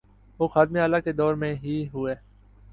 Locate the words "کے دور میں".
1.01-1.53